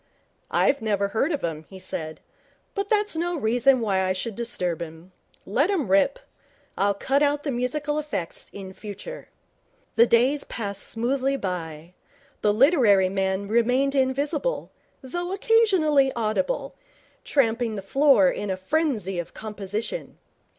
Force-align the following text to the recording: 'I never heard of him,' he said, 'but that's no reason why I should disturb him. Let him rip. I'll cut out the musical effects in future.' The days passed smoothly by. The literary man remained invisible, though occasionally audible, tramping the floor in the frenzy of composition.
'I 0.49 0.77
never 0.81 1.09
heard 1.09 1.31
of 1.31 1.43
him,' 1.43 1.65
he 1.69 1.77
said, 1.77 2.21
'but 2.73 2.89
that's 2.89 3.15
no 3.15 3.37
reason 3.37 3.81
why 3.81 4.03
I 4.03 4.13
should 4.13 4.35
disturb 4.35 4.81
him. 4.81 5.11
Let 5.45 5.69
him 5.69 5.91
rip. 5.91 6.17
I'll 6.75 6.95
cut 6.95 7.21
out 7.21 7.43
the 7.43 7.51
musical 7.51 7.99
effects 7.99 8.49
in 8.51 8.73
future.' 8.73 9.29
The 9.97 10.07
days 10.07 10.43
passed 10.43 10.81
smoothly 10.87 11.35
by. 11.37 11.93
The 12.41 12.51
literary 12.51 13.09
man 13.09 13.47
remained 13.47 13.93
invisible, 13.93 14.71
though 15.03 15.33
occasionally 15.33 16.11
audible, 16.15 16.73
tramping 17.23 17.75
the 17.75 17.83
floor 17.83 18.27
in 18.27 18.47
the 18.47 18.57
frenzy 18.57 19.19
of 19.19 19.35
composition. 19.35 20.17